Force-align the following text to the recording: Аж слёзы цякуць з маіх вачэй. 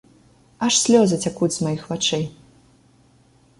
Аж 0.67 0.73
слёзы 0.83 1.19
цякуць 1.27 1.51
з 1.57 1.67
маіх 1.67 1.83
вачэй. 1.93 2.25